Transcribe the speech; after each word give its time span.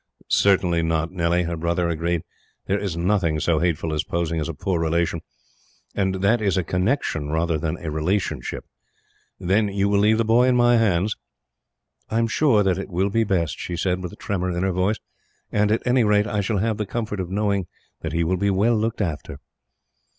"Certainly 0.29 0.81
not, 0.81 1.11
Nellie," 1.11 1.43
her 1.43 1.55
brother 1.55 1.87
agreed. 1.87 2.23
"There 2.65 2.79
is 2.79 2.97
nothing 2.97 3.39
so 3.39 3.59
hateful 3.59 3.93
as 3.93 4.03
posing 4.03 4.39
as 4.39 4.49
a 4.49 4.55
poor 4.55 4.79
relation 4.81 5.21
and 5.93 6.23
that 6.23 6.41
is 6.41 6.57
a 6.57 6.63
connection 6.63 7.29
rather 7.29 7.59
than 7.59 7.77
a 7.77 7.91
relationship. 7.91 8.65
Then 9.39 9.67
you 9.67 9.87
will 9.89 9.99
leave 9.99 10.17
the 10.17 10.25
boy 10.25 10.47
in 10.47 10.55
my 10.55 10.77
hands?" 10.77 11.15
"I 12.09 12.17
am 12.17 12.25
sure 12.25 12.63
that 12.63 12.79
it 12.79 12.89
will 12.89 13.11
be 13.11 13.23
best," 13.23 13.59
she 13.59 13.77
said, 13.77 14.01
with 14.01 14.11
a 14.11 14.15
tremor 14.15 14.49
in 14.49 14.63
her 14.63 14.71
voice, 14.73 14.97
"and 15.51 15.71
at 15.71 15.85
any 15.85 16.03
rate, 16.03 16.25
I 16.25 16.41
shall 16.41 16.57
have 16.57 16.77
the 16.77 16.87
comfort 16.87 17.19
of 17.19 17.29
knowing 17.29 17.67
that 18.01 18.11
he 18.11 18.23
will 18.23 18.37
be 18.37 18.49
well 18.49 18.75
looked 18.75 19.01
after." 19.01 19.37